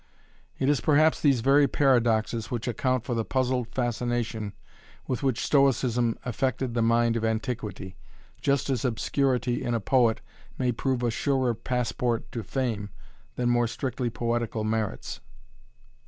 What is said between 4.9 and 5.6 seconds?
with which